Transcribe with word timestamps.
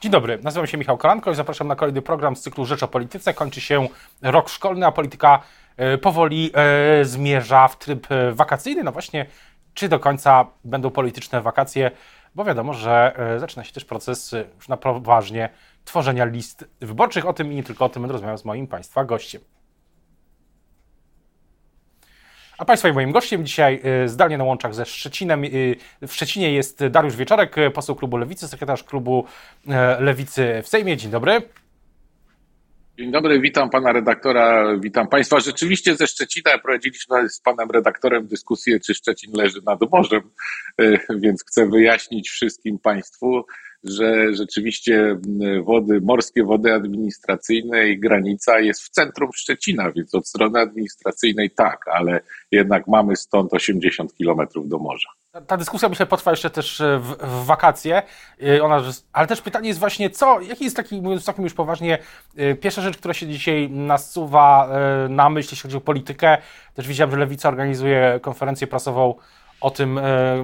Dzień 0.00 0.12
dobry, 0.12 0.38
nazywam 0.42 0.66
się 0.66 0.78
Michał 0.78 0.98
Kolanko 0.98 1.30
i 1.30 1.34
zapraszam 1.34 1.68
na 1.68 1.76
kolejny 1.76 2.02
program 2.02 2.36
z 2.36 2.40
cyklu 2.40 2.64
Rzecz 2.64 2.82
o 2.82 2.88
Polityce. 2.88 3.34
Kończy 3.34 3.60
się 3.60 3.88
rok 4.22 4.48
szkolny, 4.48 4.86
a 4.86 4.92
polityka 4.92 5.42
e, 5.76 5.98
powoli 5.98 6.50
e, 6.54 7.04
zmierza 7.04 7.68
w 7.68 7.78
tryb 7.78 8.06
e, 8.12 8.32
wakacyjny. 8.32 8.84
No 8.84 8.92
właśnie, 8.92 9.26
czy 9.74 9.88
do 9.88 9.98
końca 9.98 10.46
będą 10.64 10.90
polityczne 10.90 11.40
wakacje, 11.40 11.90
bo 12.34 12.44
wiadomo, 12.44 12.74
że 12.74 13.16
zaczyna 13.38 13.64
się 13.64 13.72
też 13.72 13.84
proces 13.84 14.34
już 14.56 14.68
na 14.68 14.76
poważnie 14.76 15.48
tworzenia 15.84 16.24
list 16.24 16.64
wyborczych. 16.80 17.26
O 17.26 17.32
tym 17.32 17.52
i 17.52 17.54
nie 17.54 17.62
tylko 17.62 17.84
o 17.84 17.88
tym 17.88 18.02
będę 18.02 18.12
rozmawiał 18.12 18.38
z 18.38 18.44
moim 18.44 18.66
Państwa 18.66 19.04
gościem. 19.04 19.40
A 22.58 22.64
Państwa 22.64 22.88
i 22.88 22.92
moim 22.92 23.12
gościem 23.12 23.46
dzisiaj 23.46 23.80
y, 24.04 24.08
zdalnie 24.08 24.38
na 24.38 24.44
łączach 24.44 24.74
ze 24.74 24.86
Szczecinem. 24.86 25.44
Y, 25.44 25.76
w 26.06 26.12
Szczecinie 26.12 26.52
jest 26.52 26.86
Dariusz 26.86 27.16
Wieczorek, 27.16 27.58
y, 27.58 27.70
poseł 27.70 27.94
klubu 27.94 28.16
Lewicy, 28.16 28.48
sekretarz 28.48 28.84
klubu 28.84 29.24
Lewicy 29.98 30.62
w 30.62 30.68
Sejmie. 30.68 30.96
Dzień 30.96 31.10
dobry. 31.10 31.42
Dzień 32.98 33.10
dobry, 33.10 33.40
witam 33.40 33.70
pana 33.70 33.92
redaktora, 33.92 34.76
witam 34.80 35.08
państwa. 35.08 35.40
Rzeczywiście 35.40 35.96
ze 35.96 36.06
Szczecina 36.06 36.58
prowadziliśmy 36.58 37.28
z 37.28 37.40
panem 37.40 37.70
redaktorem 37.70 38.26
dyskusję, 38.26 38.80
czy 38.80 38.94
Szczecin 38.94 39.32
leży 39.34 39.60
nad 39.66 39.80
morzem, 39.90 40.22
więc 41.10 41.44
chcę 41.44 41.68
wyjaśnić 41.68 42.30
wszystkim 42.30 42.78
państwu, 42.78 43.44
że 43.84 44.34
rzeczywiście 44.34 45.18
wody, 45.64 46.00
morskie 46.00 46.44
wody 46.44 46.74
administracyjne 46.74 47.88
i 47.88 48.00
granica 48.00 48.60
jest 48.60 48.82
w 48.82 48.88
centrum 48.88 49.30
Szczecina, 49.34 49.92
więc 49.92 50.14
od 50.14 50.28
strony 50.28 50.60
administracyjnej 50.60 51.50
tak, 51.50 51.88
ale 51.88 52.20
jednak 52.50 52.86
mamy 52.86 53.16
stąd 53.16 53.54
80 53.54 54.14
kilometrów 54.14 54.68
do 54.68 54.78
morza. 54.78 55.08
Ta 55.46 55.56
dyskusja 55.56 55.88
myślę 55.88 56.06
potrwa 56.06 56.30
jeszcze 56.30 56.50
też 56.50 56.80
e, 56.80 56.98
w, 56.98 57.16
w 57.16 57.44
wakacje, 57.44 58.02
e, 58.42 58.62
Ona, 58.62 58.82
ale 59.12 59.26
też 59.26 59.40
pytanie 59.42 59.68
jest 59.68 59.80
właśnie 59.80 60.10
co, 60.10 60.40
jaki 60.40 60.64
jest 60.64 60.76
taki, 60.76 61.02
mówiąc 61.02 61.24
takim 61.24 61.44
już 61.44 61.54
poważnie, 61.54 61.98
e, 62.36 62.54
pierwsza 62.54 62.82
rzecz, 62.82 62.96
która 62.96 63.14
się 63.14 63.26
dzisiaj 63.26 63.70
nasuwa 63.70 64.68
na 65.08 65.30
myśl, 65.30 65.48
jeśli 65.52 65.62
chodzi 65.62 65.76
o 65.76 65.80
politykę, 65.80 66.38
też 66.74 66.88
widziałem, 66.88 67.10
że 67.10 67.18
Lewica 67.18 67.48
organizuje 67.48 68.20
konferencję 68.22 68.66
prasową 68.66 69.14
o 69.60 69.70
tym 69.70 70.00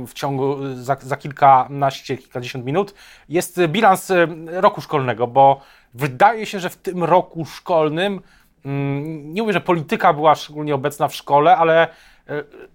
w 0.07 0.12
ciągu 0.15 0.57
za, 0.75 0.97
za 1.01 1.17
kilkanaście, 1.17 2.17
kilkadziesiąt 2.17 2.65
minut, 2.65 2.95
jest 3.29 3.61
bilans 3.67 4.12
roku 4.47 4.81
szkolnego, 4.81 5.27
bo 5.27 5.61
wydaje 5.95 6.47
się, 6.47 6.61
że 6.61 6.71
w 6.71 6.77
tym 6.77 7.05
roku 7.05 7.45
szkolnym, 7.45 8.21
mm, 8.65 9.34
nie 9.34 9.43
mówię, 9.43 9.53
że 9.53 9.61
polityka 9.61 10.12
była 10.12 10.34
szczególnie 10.34 10.75
obecna 10.75 11.09
w 11.09 11.15
szkole, 11.15 11.56
ale 11.56 11.89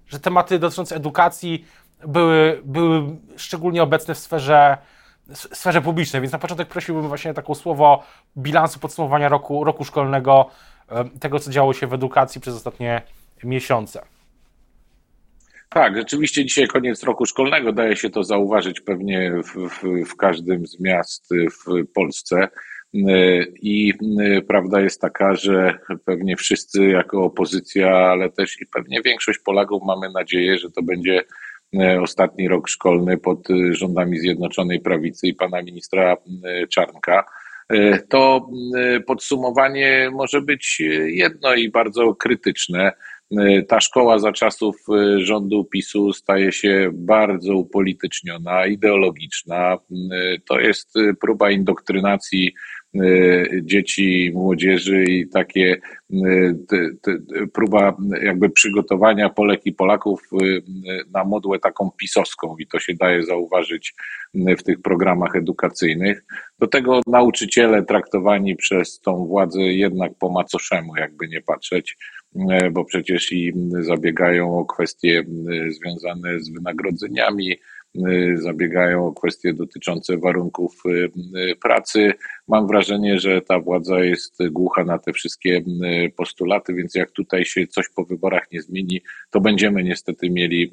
że 0.07 0.19
tematy 0.19 0.59
dotyczące 0.59 0.95
edukacji 0.95 1.65
były, 2.07 2.61
były 2.65 3.03
szczególnie 3.37 3.83
obecne 3.83 4.15
w 4.15 4.19
sferze, 4.19 4.77
w 5.27 5.37
sferze 5.37 5.81
publicznej, 5.81 6.21
więc 6.21 6.31
na 6.31 6.39
początek 6.39 6.67
prosiłbym 6.67 7.07
właśnie 7.07 7.33
taką 7.33 7.55
słowo 7.55 8.03
bilansu 8.37 8.79
podsumowania 8.79 9.29
roku, 9.29 9.63
roku 9.63 9.85
szkolnego, 9.85 10.49
tego 11.19 11.39
co 11.39 11.51
działo 11.51 11.73
się 11.73 11.87
w 11.87 11.93
edukacji 11.93 12.41
przez 12.41 12.55
ostatnie 12.55 13.01
miesiące. 13.43 14.01
Tak, 15.69 15.97
rzeczywiście 15.97 16.45
dzisiaj 16.45 16.67
koniec 16.67 17.03
roku 17.03 17.25
szkolnego, 17.25 17.71
daje 17.71 17.95
się 17.95 18.09
to 18.09 18.23
zauważyć 18.23 18.81
pewnie 18.81 19.31
w, 19.43 19.69
w, 19.69 20.09
w 20.09 20.15
każdym 20.15 20.67
z 20.67 20.79
miast 20.79 21.29
w 21.33 21.87
Polsce. 21.93 22.47
I 23.61 23.93
prawda 24.47 24.81
jest 24.81 25.01
taka, 25.01 25.35
że 25.35 25.79
pewnie 26.05 26.35
wszyscy 26.35 26.85
jako 26.85 27.23
opozycja, 27.23 27.91
ale 27.91 28.29
też 28.29 28.61
i 28.61 28.65
pewnie 28.65 29.01
większość 29.01 29.39
Polaków 29.39 29.83
mamy 29.85 30.09
nadzieję, 30.09 30.57
że 30.57 30.71
to 30.71 30.81
będzie 30.81 31.23
E, 31.75 32.01
ostatni 32.01 32.47
rok 32.47 32.69
szkolny 32.69 33.17
pod 33.17 33.49
e, 33.49 33.73
rządami 33.73 34.19
Zjednoczonej 34.19 34.79
Prawicy 34.79 35.27
i 35.27 35.33
pana 35.33 35.61
ministra 35.61 36.17
Czarnka, 36.69 37.25
to 38.09 38.49
podsumowanie 39.07 40.09
może 40.13 40.41
być 40.41 40.79
jedno 41.05 41.53
i 41.53 41.69
bardzo 41.69 42.15
krytyczne. 42.15 42.91
Ta 43.67 43.79
szkoła 43.79 44.19
za 44.19 44.31
czasów 44.31 44.75
rządu 45.17 45.65
PiSu 45.65 46.13
staje 46.13 46.51
się 46.51 46.89
bardzo 46.93 47.55
upolityczniona, 47.55 48.65
ideologiczna. 48.65 49.77
To 50.47 50.59
jest 50.59 50.93
próba 51.21 51.51
indoktrynacji 51.51 52.53
dzieci, 53.61 54.31
młodzieży 54.33 55.03
i 55.03 55.29
takie 55.29 55.77
te, 56.67 56.89
te, 57.01 57.17
próba 57.53 57.97
jakby 58.21 58.49
przygotowania 58.49 59.29
Polek 59.29 59.65
i 59.65 59.73
Polaków 59.73 60.21
na 61.13 61.23
modłę 61.23 61.59
taką 61.59 61.91
pisowską 61.97 62.55
i 62.59 62.67
to 62.67 62.79
się 62.79 62.93
daje 62.93 63.23
zauważyć 63.23 63.93
w 64.33 64.63
tych 64.63 64.81
programach 64.81 65.35
edukacyjnych. 65.35 66.23
Do 66.59 66.67
tego 66.67 67.01
nauczyciele 67.07 67.83
traktowani 67.83 68.55
przez 68.55 68.99
tą 68.99 69.25
władzę 69.25 69.61
jednak 69.61 70.11
po 70.19 70.29
macoszemu, 70.29 70.95
jakby 70.95 71.27
nie 71.27 71.41
patrzeć, 71.41 71.97
bo 72.71 72.85
przecież 72.85 73.31
i 73.31 73.53
zabiegają 73.79 74.59
o 74.59 74.65
kwestie 74.65 75.23
związane 75.69 76.39
z 76.39 76.49
wynagrodzeniami, 76.49 77.57
zabiegają 78.35 79.07
o 79.07 79.13
kwestie 79.13 79.53
dotyczące 79.53 80.17
warunków 80.17 80.73
y, 80.85 81.11
y, 81.51 81.55
pracy. 81.55 82.13
Mam 82.47 82.67
wrażenie, 82.67 83.19
że 83.19 83.41
ta 83.41 83.59
władza 83.59 83.99
jest 83.99 84.37
głucha 84.51 84.83
na 84.83 84.99
te 84.99 85.13
wszystkie 85.13 85.61
postulaty, 86.17 86.73
więc 86.73 86.95
jak 86.95 87.11
tutaj 87.11 87.45
się 87.45 87.67
coś 87.67 87.89
po 87.89 88.05
wyborach 88.05 88.51
nie 88.51 88.61
zmieni, 88.61 89.01
to 89.29 89.41
będziemy 89.41 89.83
niestety 89.83 90.29
mieli 90.29 90.71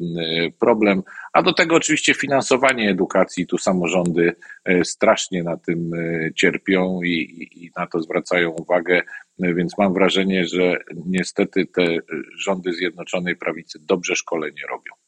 problem. 0.58 1.02
A 1.32 1.42
do 1.42 1.52
tego 1.52 1.76
oczywiście 1.76 2.14
finansowanie 2.14 2.90
edukacji, 2.90 3.46
tu 3.46 3.58
samorządy 3.58 4.32
strasznie 4.84 5.42
na 5.42 5.56
tym 5.56 5.90
cierpią 6.34 7.02
i, 7.02 7.48
i 7.52 7.70
na 7.76 7.86
to 7.86 8.00
zwracają 8.00 8.50
uwagę. 8.50 9.02
Więc 9.38 9.78
mam 9.78 9.94
wrażenie, 9.94 10.44
że 10.44 10.76
niestety 11.06 11.66
te 11.66 11.98
rządy 12.38 12.72
Zjednoczonej 12.72 13.36
Prawicy 13.36 13.78
dobrze 13.82 14.16
szkolenie 14.16 14.62
robią. 14.70 15.05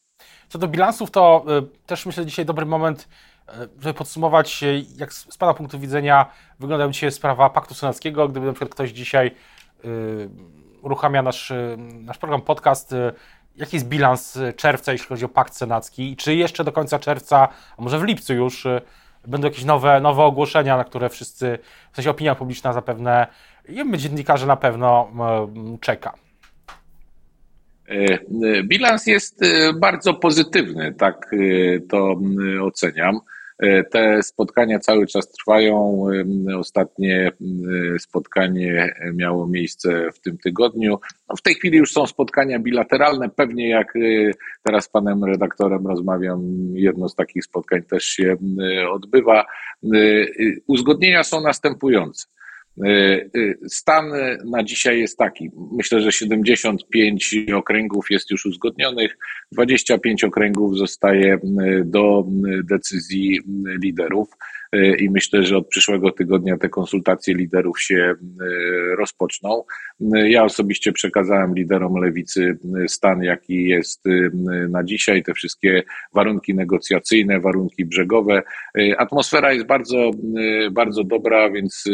Co 0.49 0.59
do 0.59 0.69
bilansów, 0.69 1.11
to 1.11 1.45
y, 1.59 1.87
też 1.87 2.07
myślę 2.07 2.27
dzisiaj 2.27 2.45
dobry 2.45 2.67
moment, 2.67 3.09
y, 3.49 3.53
żeby 3.81 3.95
podsumować, 3.95 4.65
jak 4.97 5.13
z 5.13 5.37
Pana 5.39 5.55
punktu 5.55 5.79
widzenia 5.79 6.27
wygląda 6.61 6.89
dzisiaj 6.89 7.13
sprawa 7.13 7.51
Paktu 7.51 7.75
Senackiego. 7.75 8.29
Gdyby 8.29 8.47
na 8.47 8.53
przykład 8.53 8.71
ktoś 8.71 8.91
dzisiaj 8.91 9.35
y, 9.85 10.29
uruchamia 10.83 11.23
nasz, 11.23 11.53
nasz 11.79 12.19
program 12.19 12.43
podcast, 12.43 12.95
jaki 13.57 13.77
jest 13.77 13.89
bilans 13.89 14.39
czerwca, 14.57 14.93
jeśli 14.93 15.09
chodzi 15.09 15.25
o 15.25 15.29
Pakt 15.29 15.55
Senacki? 15.55 16.17
Czy 16.17 16.35
jeszcze 16.35 16.65
do 16.65 16.73
końca 16.73 16.99
czerwca, 16.99 17.49
a 17.79 17.83
może 17.83 17.99
w 17.99 18.03
lipcu 18.03 18.35
już, 18.35 18.67
będą 19.27 19.49
jakieś 19.49 19.65
nowe, 19.65 20.01
nowe 20.01 20.23
ogłoszenia, 20.23 20.77
na 20.77 20.85
które 20.85 21.09
wszyscy, 21.09 21.59
w 21.93 21.97
sensie 21.97 22.11
opinia 22.11 22.35
publiczna 22.35 22.73
zapewne 22.73 23.27
i 23.69 23.99
dziennikarze 23.99 24.47
na 24.47 24.57
pewno 24.57 25.09
czeka? 25.81 26.15
E, 27.89 28.19
bilans 28.63 29.07
jest 29.07 29.43
e, 29.43 29.73
bardzo 29.73 30.15
pozytywny, 30.15 30.95
tak 30.99 31.31
e, 31.33 31.81
to 31.81 32.21
oceniam. 32.63 33.21
Te 33.91 34.23
spotkania 34.23 34.79
cały 34.79 35.07
czas 35.07 35.33
trwają. 35.33 36.05
Ostatnie 36.59 37.33
spotkanie 37.99 38.95
miało 39.15 39.47
miejsce 39.47 40.13
w 40.13 40.21
tym 40.21 40.39
tygodniu. 40.39 40.99
W 41.39 41.43
tej 41.43 41.55
chwili 41.55 41.79
już 41.79 41.93
są 41.93 42.07
spotkania 42.07 42.59
bilateralne. 42.59 43.29
Pewnie 43.29 43.69
jak 43.69 43.95
teraz 44.63 44.85
z 44.85 44.89
panem 44.89 45.25
redaktorem 45.25 45.87
rozmawiam, 45.87 46.41
jedno 46.75 47.09
z 47.09 47.15
takich 47.15 47.45
spotkań 47.45 47.83
też 47.83 48.05
się 48.05 48.37
odbywa. 48.91 49.47
Uzgodnienia 50.67 51.25
są 51.25 51.41
następujące. 51.41 52.27
Y, 52.87 53.31
y, 53.37 53.59
stan 53.69 54.13
na 54.45 54.63
dzisiaj 54.65 55.01
jest 55.01 55.19
taki. 55.19 55.51
Myślę, 55.73 56.01
że 56.01 56.13
75 56.13 57.47
okręgów 57.55 58.11
jest 58.11 58.31
już 58.31 58.47
uzgodnionych, 58.47 59.19
25 59.53 60.25
okręgów 60.25 60.79
zostaje 60.79 61.35
y, 61.35 61.39
do 61.85 62.25
decyzji 62.65 63.41
liderów 63.83 64.29
i 64.99 65.11
myślę, 65.11 65.43
że 65.43 65.57
od 65.57 65.69
przyszłego 65.69 66.13
tygodnia 66.13 66.59
te 66.59 66.69
konsultacje 66.69 67.35
liderów 67.35 67.83
się 67.83 68.15
rozpoczną. 68.99 69.65
Ja 70.11 70.45
osobiście 70.45 70.93
przekazałem 70.93 71.55
liderom 71.55 71.95
lewicy 71.95 72.59
stan, 72.89 73.23
jaki 73.23 73.65
jest 73.65 74.05
na 74.69 74.85
dzisiaj, 74.85 75.23
te 75.23 75.35
wszystkie 75.35 75.83
warunki 76.15 76.55
negocjacyjne, 76.55 77.41
warunki 77.41 77.85
brzegowe. 77.85 78.43
Atmosfera 78.99 79.53
jest 79.53 79.67
bardzo, 79.67 80.11
bardzo 80.71 81.05
dobra, 81.05 81.51
więc 81.51 81.85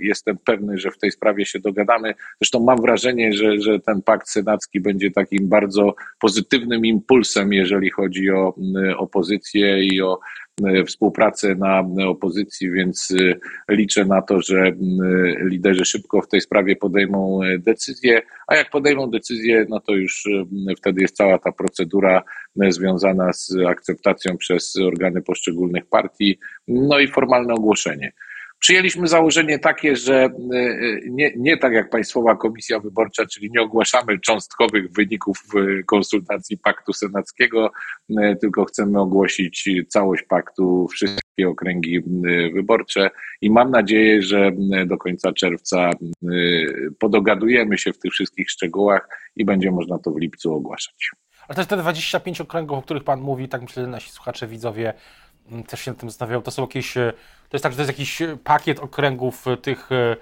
jestem 0.00 0.36
pewny, 0.44 0.78
że 0.78 0.90
w 0.90 0.98
tej 0.98 1.10
sprawie 1.10 1.46
się 1.46 1.60
dogadamy. 1.60 2.14
Zresztą 2.40 2.64
mam 2.64 2.80
wrażenie, 2.80 3.32
że, 3.32 3.60
że 3.60 3.80
ten 3.80 4.02
pakt 4.02 4.28
senacki 4.28 4.80
będzie 4.80 5.10
takim 5.10 5.48
bardzo 5.48 5.94
pozytywnym 6.20 6.86
impulsem, 6.86 7.52
jeżeli 7.52 7.90
chodzi 7.90 8.30
o 8.30 8.54
opozycję 8.96 9.84
i 9.84 10.02
o 10.02 10.18
E, 10.60 10.84
współpracę 10.84 11.54
na 11.54 11.84
opozycji, 12.08 12.70
więc 12.70 13.08
e, 13.10 13.74
liczę 13.74 14.04
na 14.04 14.22
to, 14.22 14.40
że 14.40 14.58
e, 14.58 14.74
liderzy 15.44 15.84
szybko 15.84 16.22
w 16.22 16.28
tej 16.28 16.40
sprawie 16.40 16.76
podejmą 16.76 17.40
decyzję, 17.58 18.22
a 18.46 18.56
jak 18.56 18.70
podejmą 18.70 19.10
decyzję, 19.10 19.66
no 19.68 19.80
to 19.80 19.92
już 19.92 20.28
wtedy 20.78 21.02
jest 21.02 21.16
cała 21.16 21.38
ta 21.38 21.52
procedura 21.52 22.22
związana 22.68 23.32
z 23.32 23.56
akceptacją 23.68 24.36
przez 24.36 24.76
organy 24.76 25.22
poszczególnych 25.22 25.86
partii, 25.86 26.38
no 26.68 26.98
i 26.98 27.08
formalne 27.08 27.54
ogłoszenie. 27.54 28.12
Przyjęliśmy 28.62 29.06
założenie 29.06 29.58
takie, 29.58 29.96
że 29.96 30.28
nie, 31.10 31.32
nie 31.36 31.56
tak 31.56 31.72
jak 31.72 31.90
Państwowa 31.90 32.36
Komisja 32.36 32.80
Wyborcza, 32.80 33.26
czyli 33.26 33.50
nie 33.50 33.62
ogłaszamy 33.62 34.18
cząstkowych 34.18 34.92
wyników 34.92 35.38
konsultacji 35.86 36.58
paktu 36.58 36.92
senackiego, 36.92 37.70
tylko 38.40 38.64
chcemy 38.64 39.00
ogłosić 39.00 39.68
całość 39.88 40.22
paktu, 40.22 40.88
wszystkie 40.88 41.48
okręgi 41.48 42.00
wyborcze 42.54 43.10
i 43.40 43.50
mam 43.50 43.70
nadzieję, 43.70 44.22
że 44.22 44.50
do 44.86 44.98
końca 44.98 45.32
czerwca 45.32 45.90
podogadujemy 46.98 47.78
się 47.78 47.92
w 47.92 47.98
tych 47.98 48.12
wszystkich 48.12 48.50
szczegółach 48.50 49.08
i 49.36 49.44
będzie 49.44 49.70
można 49.70 49.98
to 49.98 50.10
w 50.10 50.20
lipcu 50.20 50.54
ogłaszać. 50.54 51.10
Ale 51.48 51.56
też 51.56 51.66
te 51.66 51.76
25 51.76 52.40
okręgów, 52.40 52.78
o 52.78 52.82
których 52.82 53.04
Pan 53.04 53.20
mówi, 53.20 53.48
tak 53.48 53.62
myślę, 53.62 53.82
że 53.82 53.88
nasi 53.88 54.10
słuchacze, 54.10 54.46
widzowie 54.46 54.94
też 55.68 55.80
się 55.80 55.90
nad 55.90 56.00
tym 56.00 56.10
zastanawiają, 56.10 56.42
to 56.42 56.50
są 56.50 56.62
jakieś, 56.62 56.96
e, 56.96 57.12
to 57.48 57.56
jest 57.56 57.62
tak, 57.62 57.72
że 57.72 57.76
to 57.76 57.82
jest 57.82 57.98
jakiś 57.98 58.22
pakiet 58.44 58.80
okręgów 58.80 59.48
e, 59.48 59.56
tych 59.56 59.92
e, 59.92 60.16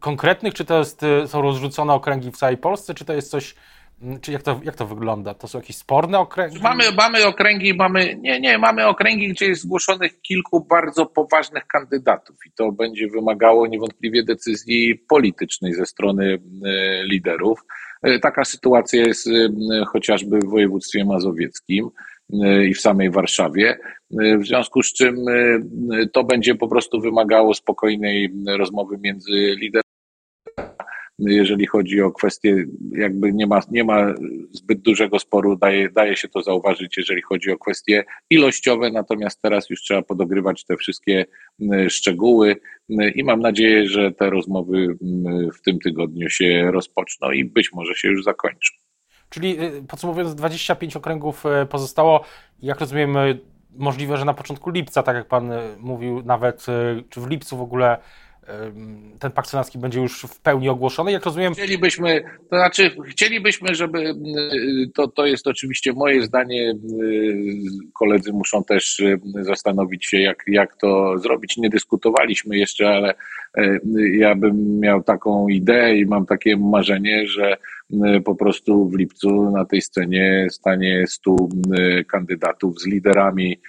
konkretnych, 0.00 0.54
czy 0.54 0.64
to 0.64 0.78
jest, 0.78 1.00
są 1.26 1.42
rozrzucone 1.42 1.92
okręgi 1.92 2.30
w 2.30 2.36
całej 2.36 2.56
Polsce, 2.56 2.94
czy 2.94 3.04
to 3.04 3.12
jest 3.12 3.30
coś, 3.30 3.54
mm, 4.02 4.20
czy 4.20 4.32
jak 4.32 4.42
to, 4.42 4.60
jak 4.64 4.74
to 4.74 4.86
wygląda? 4.86 5.34
To 5.34 5.48
są 5.48 5.58
jakieś 5.58 5.76
sporne 5.76 6.18
okręgi? 6.18 6.60
Mamy, 6.60 6.84
mamy 6.92 7.26
okręgi, 7.26 7.74
mamy, 7.74 8.16
nie, 8.16 8.40
nie, 8.40 8.58
mamy 8.58 8.86
okręgi, 8.86 9.28
gdzie 9.28 9.46
jest 9.46 9.62
zgłoszonych 9.62 10.20
kilku 10.20 10.60
bardzo 10.60 11.06
poważnych 11.06 11.66
kandydatów 11.66 12.36
i 12.46 12.50
to 12.50 12.72
będzie 12.72 13.08
wymagało 13.08 13.66
niewątpliwie 13.66 14.24
decyzji 14.24 14.94
politycznej 15.08 15.74
ze 15.74 15.86
strony 15.86 16.38
liderów. 17.10 17.60
E, 18.02 18.18
taka 18.18 18.44
sytuacja 18.44 19.06
jest 19.06 19.26
e, 19.26 19.30
chociażby 19.84 20.38
w 20.38 20.50
województwie 20.50 21.04
mazowieckim 21.04 21.86
e, 21.86 21.90
i 22.68 22.74
w 22.74 22.80
samej 22.80 23.10
Warszawie, 23.10 23.78
w 24.10 24.46
związku 24.46 24.82
z 24.82 24.92
czym 24.92 25.16
to 26.12 26.24
będzie 26.24 26.54
po 26.54 26.68
prostu 26.68 27.00
wymagało 27.00 27.54
spokojnej 27.54 28.32
rozmowy 28.46 28.98
między 29.00 29.32
liderami. 29.32 29.86
Jeżeli 31.18 31.66
chodzi 31.66 32.00
o 32.00 32.12
kwestie, 32.12 32.64
jakby 32.92 33.32
nie 33.32 33.46
ma, 33.46 33.60
nie 33.70 33.84
ma 33.84 34.14
zbyt 34.52 34.80
dużego 34.80 35.18
sporu, 35.18 35.56
daje, 35.56 35.88
daje 35.90 36.16
się 36.16 36.28
to 36.28 36.42
zauważyć, 36.42 36.96
jeżeli 36.96 37.22
chodzi 37.22 37.50
o 37.50 37.58
kwestie 37.58 38.04
ilościowe, 38.30 38.90
natomiast 38.90 39.42
teraz 39.42 39.70
już 39.70 39.82
trzeba 39.82 40.02
podogrywać 40.02 40.64
te 40.64 40.76
wszystkie 40.76 41.26
szczegóły 41.88 42.56
i 43.14 43.24
mam 43.24 43.40
nadzieję, 43.40 43.88
że 43.88 44.12
te 44.12 44.30
rozmowy 44.30 44.96
w 45.54 45.60
tym 45.62 45.78
tygodniu 45.78 46.30
się 46.30 46.70
rozpoczną 46.72 47.30
i 47.30 47.44
być 47.44 47.72
może 47.72 47.94
się 47.94 48.08
już 48.08 48.24
zakończą. 48.24 48.85
Czyli 49.30 49.62
y, 49.64 49.82
podsumowując, 49.88 50.34
25 50.34 50.96
okręgów 50.96 51.44
y, 51.62 51.66
pozostało. 51.66 52.20
Jak 52.62 52.80
rozumiem, 52.80 53.16
y, 53.16 53.40
możliwe, 53.70 54.16
że 54.16 54.24
na 54.24 54.34
początku 54.34 54.70
lipca, 54.70 55.02
tak 55.02 55.16
jak 55.16 55.28
Pan 55.28 55.50
mówił, 55.78 56.22
nawet 56.22 56.66
czy 57.10 57.20
w 57.20 57.26
lipcu 57.26 57.56
w 57.56 57.62
ogóle 57.62 57.98
ten 59.18 59.30
pakt 59.30 59.48
senacki 59.48 59.78
będzie 59.78 60.00
już 60.00 60.22
w 60.22 60.40
pełni 60.40 60.68
ogłoszony. 60.68 61.12
Jak 61.12 61.24
rozumiem. 61.24 61.54
Chcielibyśmy, 61.54 62.22
to 62.50 62.56
znaczy, 62.56 62.90
chcielibyśmy, 63.08 63.74
żeby 63.74 64.14
to, 64.94 65.08
to 65.08 65.26
jest 65.26 65.46
oczywiście 65.46 65.92
moje 65.92 66.22
zdanie. 66.22 66.74
Koledzy 67.92 68.32
muszą 68.32 68.64
też 68.64 69.02
zastanowić 69.40 70.06
się, 70.06 70.18
jak, 70.18 70.44
jak 70.46 70.76
to 70.76 71.18
zrobić. 71.18 71.56
Nie 71.56 71.70
dyskutowaliśmy 71.70 72.56
jeszcze, 72.58 72.88
ale 72.88 73.14
ja 74.12 74.34
bym 74.34 74.80
miał 74.80 75.02
taką 75.02 75.48
ideę 75.48 75.96
i 75.96 76.06
mam 76.06 76.26
takie 76.26 76.56
marzenie, 76.56 77.26
że 77.26 77.56
po 78.24 78.34
prostu 78.34 78.88
w 78.88 78.98
lipcu 78.98 79.50
na 79.50 79.64
tej 79.64 79.82
scenie 79.82 80.46
stanie 80.50 81.04
stu 81.06 81.48
kandydatów 82.08 82.80
z 82.80 82.86
liderami 82.86 83.60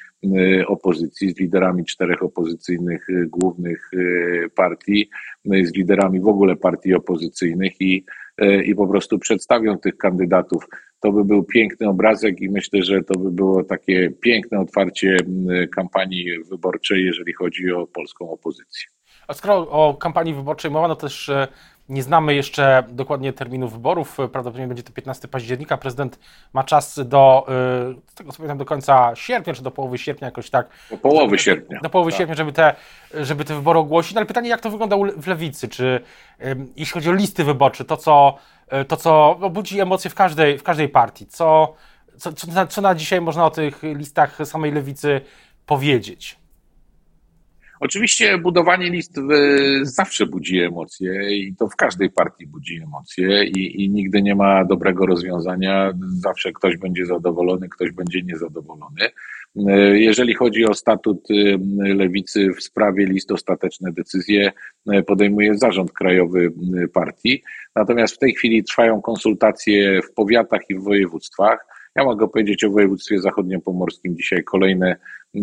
opozycji, 0.67 1.31
z 1.31 1.39
liderami 1.39 1.85
czterech 1.85 2.23
opozycyjnych 2.23 3.09
y, 3.09 3.27
głównych 3.27 3.93
y, 3.93 4.49
partii, 4.55 5.09
z 5.45 5.75
liderami 5.75 6.19
w 6.21 6.27
ogóle 6.27 6.55
partii 6.55 6.93
opozycyjnych 6.93 7.81
i, 7.81 8.05
i 8.65 8.75
po 8.75 8.87
prostu 8.87 9.19
przedstawią 9.19 9.77
tych 9.77 9.97
kandydatów. 9.97 10.63
To 10.99 11.11
by 11.11 11.25
był 11.25 11.43
piękny 11.43 11.89
obrazek 11.89 12.41
i 12.41 12.49
myślę, 12.49 12.83
że 12.83 13.03
to 13.03 13.19
by 13.19 13.31
było 13.31 13.63
takie 13.63 14.11
piękne 14.21 14.59
otwarcie 14.59 15.17
kampanii 15.75 16.43
wyborczej, 16.49 17.05
jeżeli 17.05 17.33
chodzi 17.33 17.71
o 17.71 17.87
polską 17.87 18.31
opozycję. 18.31 18.87
A 19.27 19.33
skoro 19.33 19.55
o 19.55 19.93
kampanii 19.93 20.33
wyborczej 20.33 20.71
mowa, 20.71 20.87
no 20.87 20.95
też 20.95 21.31
nie 21.89 22.03
znamy 22.03 22.35
jeszcze 22.35 22.83
dokładnie 22.89 23.33
terminu 23.33 23.67
wyborów. 23.67 24.17
Prawdopodobnie 24.17 24.67
będzie 24.67 24.83
to 24.83 24.93
15 24.93 25.27
października. 25.27 25.77
Prezydent 25.77 26.19
ma 26.53 26.63
czas 26.63 26.99
do, 27.05 27.45
z 28.07 28.13
tego 28.15 28.31
co 28.31 28.37
pamiętam, 28.37 28.57
do 28.57 28.65
końca 28.65 29.11
sierpnia, 29.15 29.53
czy 29.53 29.63
do 29.63 29.71
połowy 29.71 29.97
sierpnia, 29.97 30.25
jakoś 30.25 30.49
tak. 30.49 30.69
Do 30.91 30.97
połowy 30.97 31.39
sierpnia. 31.39 31.79
Do 31.83 31.89
połowy 31.89 32.11
tak. 32.11 32.17
sierpnia, 32.17 32.35
żeby 32.35 32.53
te, 32.53 32.75
żeby 33.13 33.45
te 33.45 33.55
wybory 33.55 33.79
ogłosić. 33.79 34.13
No 34.13 34.19
ale 34.19 34.25
pytanie, 34.25 34.49
jak 34.49 34.61
to 34.61 34.69
wygląda 34.69 34.95
w 35.17 35.27
lewicy? 35.27 35.67
Czy 35.67 36.01
jeśli 36.75 36.93
chodzi 36.93 37.09
o 37.09 37.13
listy 37.13 37.43
wyborcze, 37.43 37.85
to 37.85 37.97
co, 37.97 38.37
to 38.87 38.97
co 38.97 39.39
budzi 39.51 39.79
emocje 39.79 40.09
w 40.11 40.15
każdej, 40.15 40.57
w 40.57 40.63
każdej 40.63 40.89
partii? 40.89 41.27
Co, 41.27 41.73
co, 42.17 42.33
co, 42.33 42.51
na, 42.51 42.67
co 42.67 42.81
na 42.81 42.95
dzisiaj 42.95 43.21
można 43.21 43.45
o 43.45 43.49
tych 43.49 43.83
listach 43.83 44.37
samej 44.43 44.71
lewicy 44.71 45.21
powiedzieć? 45.65 46.39
Oczywiście 47.79 48.37
budowanie 48.37 48.89
list 48.89 49.19
zawsze 49.81 50.25
budzi 50.25 50.59
emocje 50.59 51.37
i 51.37 51.55
to 51.55 51.67
w 51.67 51.75
każdej 51.75 52.09
partii 52.09 52.47
budzi 52.47 52.81
emocje 52.83 53.43
i, 53.43 53.83
i 53.83 53.89
nigdy 53.89 54.21
nie 54.21 54.35
ma 54.35 54.65
dobrego 54.65 55.05
rozwiązania. 55.05 55.93
Zawsze 56.07 56.51
ktoś 56.51 56.77
będzie 56.77 57.05
zadowolony, 57.05 57.69
ktoś 57.69 57.91
będzie 57.91 58.21
niezadowolony. 58.21 59.09
Jeżeli 59.93 60.33
chodzi 60.33 60.65
o 60.65 60.73
statut 60.73 61.31
y, 61.31 61.57
lewicy 61.77 62.49
w 62.53 62.63
sprawie 62.63 63.05
list, 63.05 63.31
ostateczne 63.31 63.91
decyzje 63.91 64.51
y, 64.93 65.03
podejmuje 65.03 65.57
zarząd 65.57 65.91
krajowy 65.91 66.51
y, 66.83 66.87
partii. 66.87 67.43
Natomiast 67.75 68.15
w 68.15 68.19
tej 68.19 68.33
chwili 68.33 68.63
trwają 68.63 69.01
konsultacje 69.01 70.01
w 70.01 70.13
powiatach 70.13 70.61
i 70.69 70.75
w 70.75 70.83
województwach. 70.83 71.65
Ja 71.97 72.03
mogę 72.03 72.27
powiedzieć 72.27 72.63
o 72.63 72.69
województwie 72.69 73.19
zachodniopomorskim. 73.19 74.17
Dzisiaj 74.17 74.43
kolejne 74.43 74.95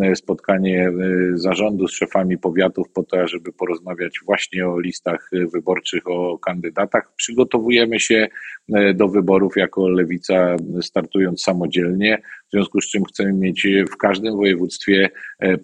E, 0.02 0.16
spotkanie 0.16 0.88
e, 0.88 0.92
zarządu 1.34 1.88
z 1.88 1.92
szefami 1.92 2.38
powiatów 2.38 2.90
po 2.90 3.02
to, 3.02 3.28
żeby 3.28 3.52
porozmawiać 3.52 4.20
właśnie 4.26 4.68
o 4.68 4.80
listach 4.80 5.30
wyborczych, 5.52 6.02
o 6.06 6.38
kandydatach. 6.38 7.12
Przygotowujemy 7.16 8.00
się 8.00 8.28
e, 8.74 8.94
do 8.94 9.08
wyborów 9.08 9.56
jako 9.56 9.88
lewica, 9.88 10.56
startując 10.82 11.42
samodzielnie, 11.42 12.22
w 12.48 12.50
związku 12.52 12.80
z 12.80 12.90
czym 12.90 13.04
chcemy 13.04 13.32
mieć 13.32 13.66
w 13.92 13.96
każdym 13.96 14.36
województwie 14.36 15.10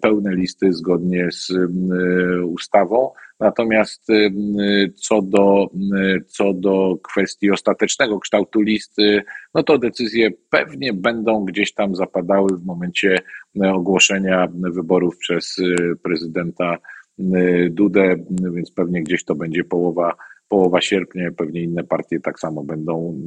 pełne 0.01 0.35
listy 0.35 0.73
zgodnie 0.73 1.27
z 1.31 1.53
ustawą. 2.45 3.11
Natomiast 3.41 4.07
co 4.95 5.21
do, 5.21 5.67
co 6.27 6.53
do 6.53 6.97
kwestii 7.03 7.51
ostatecznego 7.51 8.19
kształtu 8.19 8.61
listy, 8.61 9.23
no 9.53 9.63
to 9.63 9.77
decyzje 9.77 10.29
pewnie 10.49 10.93
będą 10.93 11.45
gdzieś 11.45 11.73
tam 11.73 11.95
zapadały 11.95 12.57
w 12.57 12.65
momencie 12.65 13.19
ogłoszenia 13.73 14.47
wyborów 14.53 15.17
przez 15.17 15.55
prezydenta 16.03 16.77
Dudę, 17.69 18.15
więc 18.53 18.71
pewnie 18.71 19.03
gdzieś 19.03 19.25
to 19.25 19.35
będzie 19.35 19.63
połowa, 19.63 20.15
połowa 20.47 20.81
sierpnia, 20.81 21.31
pewnie 21.37 21.61
inne 21.61 21.83
partie 21.83 22.19
tak 22.19 22.39
samo 22.39 22.63
będą 22.63 23.21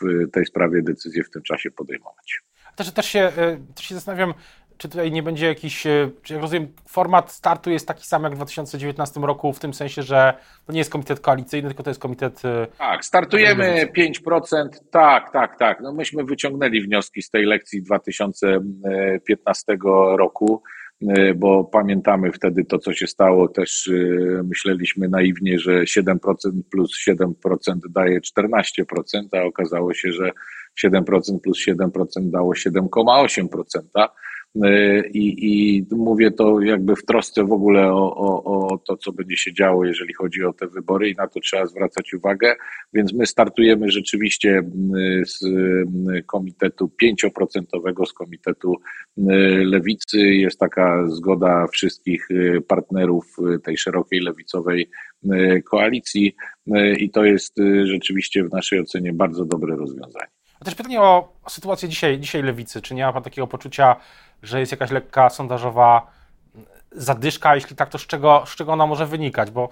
w 0.00 0.30
tej 0.30 0.46
sprawie 0.46 0.82
decyzje 0.82 1.24
w 1.24 1.30
tym 1.30 1.42
czasie 1.42 1.70
podejmować. 1.70 2.40
Też, 2.76 2.92
też, 2.92 3.06
się, 3.06 3.32
też 3.74 3.84
się 3.84 3.94
zastanawiam, 3.94 4.34
czy 4.78 4.88
tutaj 4.88 5.12
nie 5.12 5.22
będzie 5.22 5.46
jakiś, 5.46 5.86
e, 5.86 6.10
czy 6.22 6.34
jak 6.34 6.42
rozumiem, 6.42 6.68
format 6.88 7.32
startu 7.32 7.70
jest 7.70 7.88
taki 7.88 8.06
sam 8.06 8.22
jak 8.22 8.32
w 8.32 8.36
2019 8.36 9.20
roku, 9.20 9.52
w 9.52 9.58
tym 9.58 9.74
sensie, 9.74 10.02
że 10.02 10.34
to 10.66 10.72
nie 10.72 10.78
jest 10.78 10.90
komitet 10.90 11.20
koalicyjny, 11.20 11.68
tylko 11.68 11.82
to 11.82 11.90
jest 11.90 12.00
komitet. 12.00 12.44
E, 12.44 12.66
tak, 12.78 13.04
startujemy 13.04 13.88
5%. 13.96 14.68
Tak, 14.90 15.32
tak, 15.32 15.58
tak. 15.58 15.80
No 15.80 15.92
myśmy 15.92 16.24
wyciągnęli 16.24 16.80
wnioski 16.80 17.22
z 17.22 17.30
tej 17.30 17.44
lekcji 17.44 17.82
2015 17.82 19.78
roku 20.16 20.62
e, 21.08 21.34
bo 21.34 21.64
pamiętamy 21.64 22.32
wtedy 22.32 22.64
to, 22.64 22.78
co 22.78 22.92
się 22.92 23.06
stało, 23.06 23.48
też 23.48 23.90
myśleliśmy 24.44 25.08
naiwnie, 25.08 25.58
że 25.58 25.82
7% 25.82 26.16
plus 26.70 26.92
7% 27.08 27.32
daje 27.90 28.20
14%, 28.20 28.62
a 29.32 29.42
okazało 29.42 29.94
się, 29.94 30.12
że 30.12 30.30
7% 30.84 31.40
plus 31.42 31.58
7% 31.68 32.30
dało 32.30 32.52
7,8%. 32.52 34.08
E, 34.64 35.00
I, 35.08 35.46
I 35.46 35.86
mówię 35.90 36.30
to 36.30 36.60
jakby 36.60 36.96
w 36.96 37.04
trosce 37.04 37.44
w 37.44 37.52
ogóle 37.52 37.92
o, 37.92 38.16
o, 38.16 38.68
o 38.68 38.78
to, 38.78 38.96
co 38.96 39.12
będzie 39.12 39.36
się 39.36 39.52
działo, 39.52 39.84
jeżeli 39.84 40.14
chodzi 40.14 40.44
o 40.44 40.52
te 40.52 40.66
wybory, 40.66 41.10
i 41.10 41.14
na 41.14 41.28
to 41.28 41.40
trzeba 41.40 41.66
zwracać 41.66 42.14
uwagę. 42.14 42.54
Więc 42.92 43.12
my 43.12 43.26
startujemy 43.26 43.90
rzeczywiście 43.90 44.62
z 45.26 45.38
komitetu 46.26 46.90
5%, 47.02 48.06
z 48.06 48.12
komitetu 48.12 48.74
lewicy. 49.64 50.18
Jest 50.18 50.58
taka 50.58 51.06
zgoda 51.08 51.66
wszystkich 51.66 52.28
partnerów 52.68 53.36
tej 53.64 53.76
szerokiej 53.78 54.20
lewicowej 54.20 54.90
koalicji, 55.70 56.36
i 56.98 57.10
to 57.10 57.24
jest 57.24 57.56
rzeczywiście 57.84 58.44
w 58.44 58.52
naszej 58.52 58.80
ocenie 58.80 59.12
bardzo 59.12 59.44
dobre 59.44 59.76
rozwiązanie. 59.76 60.28
A 60.60 60.64
też 60.64 60.74
pytanie 60.74 61.00
o 61.00 61.32
sytuację 61.48 61.88
dzisiaj, 61.88 62.20
dzisiaj 62.20 62.42
lewicy. 62.42 62.82
Czy 62.82 62.94
nie 62.94 63.04
ma 63.04 63.12
pan 63.12 63.22
takiego 63.22 63.46
poczucia, 63.46 63.96
że 64.42 64.60
jest 64.60 64.72
jakaś 64.72 64.90
lekka 64.90 65.30
sondażowa 65.30 66.06
zadyszka, 66.92 67.54
jeśli 67.54 67.76
tak, 67.76 67.88
to 67.88 67.98
z 67.98 68.06
czego, 68.06 68.42
z 68.46 68.56
czego 68.56 68.72
ona 68.72 68.86
może 68.86 69.06
wynikać? 69.06 69.50
Bo 69.50 69.68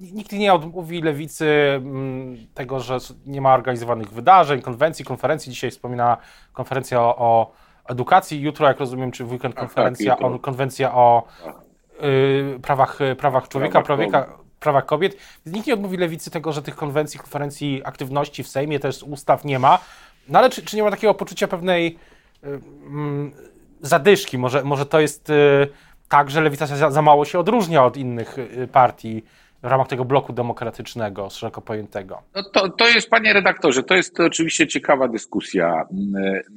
nikt 0.00 0.32
nie 0.32 0.54
odmówi 0.54 1.02
lewicy 1.02 1.46
mm, 1.76 2.36
tego, 2.54 2.80
że 2.80 2.98
nie 3.26 3.40
ma 3.40 3.54
organizowanych 3.54 4.10
wydarzeń, 4.10 4.62
konwencji, 4.62 5.04
konferencji. 5.04 5.52
Dzisiaj 5.52 5.70
wspomina 5.70 6.16
konferencja 6.52 7.00
o, 7.00 7.16
o 7.18 7.52
edukacji, 7.88 8.40
jutro, 8.40 8.68
jak 8.68 8.80
rozumiem, 8.80 9.12
czy 9.12 9.24
w 9.24 9.30
weekend 9.32 9.54
tak, 9.54 9.64
konferencja, 9.64 10.16
tak, 10.16 10.24
o, 10.24 10.38
konwencja 10.38 10.94
o 10.94 11.26
y, 12.04 12.60
prawach, 12.62 12.98
prawach 13.18 13.48
człowieka, 13.48 13.82
prawach, 13.82 14.28
prawach 14.60 14.86
kobiet. 14.86 15.16
Nikt 15.46 15.66
nie 15.66 15.74
odmówi 15.74 15.96
lewicy 15.96 16.30
tego, 16.30 16.52
że 16.52 16.62
tych 16.62 16.76
konwencji, 16.76 17.20
konferencji, 17.20 17.82
aktywności 17.84 18.42
w 18.42 18.48
Sejmie, 18.48 18.80
też 18.80 19.02
ustaw 19.02 19.44
nie 19.44 19.58
ma. 19.58 19.78
No 20.28 20.38
ale 20.38 20.50
czy, 20.50 20.62
czy 20.62 20.76
nie 20.76 20.82
ma 20.82 20.90
takiego 20.90 21.14
poczucia 21.14 21.48
pewnej 21.48 21.98
y, 22.44 22.60
mm, 22.86 23.32
zadyszki? 23.80 24.38
Może, 24.38 24.64
może 24.64 24.86
to 24.86 25.00
jest 25.00 25.30
y, 25.30 25.68
tak, 26.08 26.30
że 26.30 26.40
lewica 26.40 26.66
za, 26.66 26.90
za 26.90 27.02
mało 27.02 27.24
się 27.24 27.38
odróżnia 27.38 27.84
od 27.84 27.96
innych 27.96 28.38
y, 28.38 28.68
partii 28.72 29.22
w 29.62 29.66
ramach 29.66 29.88
tego 29.88 30.04
bloku 30.04 30.32
demokratycznego, 30.32 31.30
szeroko 31.30 31.60
pojętego. 31.60 32.22
No 32.34 32.42
to, 32.42 32.68
to 32.68 32.88
jest, 32.88 33.10
panie 33.10 33.32
redaktorze, 33.32 33.82
to 33.82 33.94
jest 33.94 34.20
oczywiście 34.20 34.66
ciekawa 34.66 35.08
dyskusja. 35.08 35.84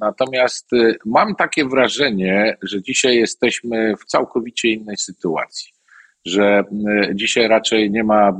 Natomiast 0.00 0.72
y, 0.72 0.96
mam 1.06 1.34
takie 1.34 1.64
wrażenie, 1.64 2.56
że 2.62 2.82
dzisiaj 2.82 3.16
jesteśmy 3.16 3.96
w 3.96 4.04
całkowicie 4.04 4.68
innej 4.68 4.96
sytuacji. 4.96 5.72
Że 6.24 6.64
dzisiaj 7.14 7.48
raczej 7.48 7.90
nie 7.90 8.04
ma 8.04 8.32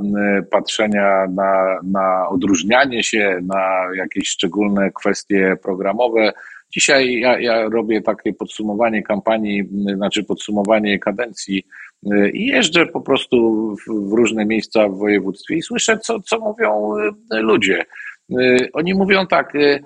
patrzenia 0.51 1.27
na, 1.29 1.79
na 1.83 2.29
odróżnianie 2.29 3.03
się, 3.03 3.39
na 3.43 3.81
jakieś 3.95 4.29
szczególne 4.29 4.91
kwestie 4.91 5.57
programowe. 5.63 6.31
Dzisiaj 6.73 7.19
ja, 7.19 7.39
ja 7.39 7.69
robię 7.69 8.01
takie 8.01 8.33
podsumowanie 8.33 9.03
kampanii, 9.03 9.63
znaczy 9.95 10.23
podsumowanie 10.23 10.99
kadencji 10.99 11.63
i 12.33 12.45
jeżdżę 12.45 12.85
po 12.85 13.01
prostu 13.01 13.67
w 13.87 14.13
różne 14.13 14.45
miejsca 14.45 14.87
w 14.87 14.97
województwie 14.97 15.55
i 15.55 15.61
słyszę, 15.61 15.97
co, 15.97 16.19
co 16.19 16.39
mówią 16.39 16.93
e, 17.31 17.39
ludzie. 17.39 17.85
E, 18.39 18.67
oni 18.73 18.93
mówią 18.93 19.27
tak, 19.27 19.55
e, 19.55 19.79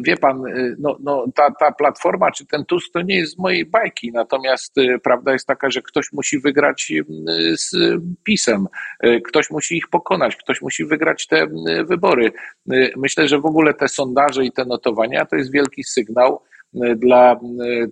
wie 0.00 0.16
pan, 0.16 0.42
no, 0.78 0.96
no, 1.00 1.26
ta, 1.34 1.50
ta 1.50 1.72
platforma 1.72 2.30
czy 2.30 2.46
ten 2.46 2.64
TUS 2.64 2.90
to 2.90 3.02
nie 3.02 3.16
jest 3.16 3.32
z 3.32 3.38
mojej 3.38 3.66
bajki, 3.66 4.12
natomiast 4.12 4.74
prawda 5.02 5.32
jest 5.32 5.46
taka, 5.46 5.70
że 5.70 5.82
ktoś 5.82 6.12
musi 6.12 6.38
wygrać 6.38 6.92
z 7.56 7.70
PiSem, 8.24 8.66
ktoś 9.24 9.50
musi 9.50 9.76
ich 9.76 9.88
pokonać, 9.88 10.36
ktoś 10.36 10.62
musi 10.62 10.84
wygrać 10.84 11.26
te 11.26 11.46
wybory. 11.84 12.32
Myślę, 12.96 13.28
że 13.28 13.40
w 13.40 13.46
ogóle 13.46 13.74
te 13.74 13.88
sondaże 13.88 14.44
i 14.44 14.52
te 14.52 14.64
notowania 14.64 15.24
to 15.24 15.36
jest 15.36 15.52
wielki 15.52 15.84
sygnał 15.84 16.40
dla 16.96 17.40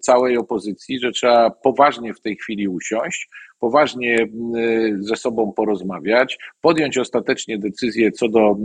całej 0.00 0.36
opozycji, 0.36 0.98
że 0.98 1.12
trzeba 1.12 1.50
poważnie 1.50 2.14
w 2.14 2.20
tej 2.20 2.36
chwili 2.36 2.68
usiąść, 2.68 3.28
poważnie 3.62 4.16
mm, 4.16 5.02
ze 5.04 5.16
sobą 5.16 5.52
porozmawiać, 5.52 6.38
podjąć 6.60 6.98
ostatecznie 6.98 7.58
decyzję 7.58 8.12
co 8.12 8.28
do 8.28 8.56